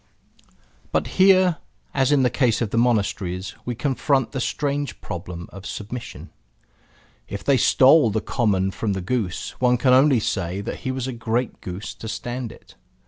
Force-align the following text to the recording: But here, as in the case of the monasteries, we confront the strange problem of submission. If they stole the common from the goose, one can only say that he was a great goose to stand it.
But 0.91 1.05
here, 1.21 1.57
as 1.93 2.11
in 2.11 2.23
the 2.23 2.31
case 2.31 2.59
of 2.59 2.71
the 2.71 2.77
monasteries, 2.79 3.53
we 3.65 3.75
confront 3.75 4.31
the 4.31 4.41
strange 4.41 4.99
problem 4.99 5.47
of 5.53 5.67
submission. 5.67 6.31
If 7.27 7.43
they 7.43 7.57
stole 7.57 8.09
the 8.09 8.19
common 8.19 8.71
from 8.71 8.93
the 8.93 9.01
goose, 9.01 9.51
one 9.61 9.77
can 9.77 9.93
only 9.93 10.19
say 10.19 10.59
that 10.61 10.77
he 10.79 10.91
was 10.91 11.05
a 11.05 11.13
great 11.13 11.61
goose 11.61 11.93
to 11.93 12.07
stand 12.07 12.51
it. 12.51 12.73